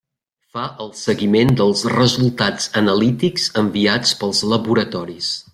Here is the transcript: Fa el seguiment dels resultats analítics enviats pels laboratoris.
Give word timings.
Fa 0.53 0.61
el 0.85 0.87
seguiment 1.01 1.51
dels 1.59 1.83
resultats 1.95 2.67
analítics 2.83 3.47
enviats 3.65 4.19
pels 4.23 4.43
laboratoris. 4.57 5.33